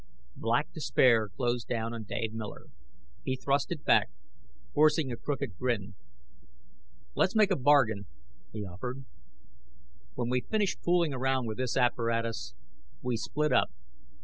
[0.35, 2.65] Black despair closed down on Dave Miller.
[3.23, 4.09] He thrust it back,
[4.73, 5.93] forcing a crooked grin.
[7.13, 8.07] "Let's make a bargain,"
[8.51, 9.05] he offered.
[10.15, 12.55] "When we finish fooling around with this apparatus,
[13.03, 13.69] we split up.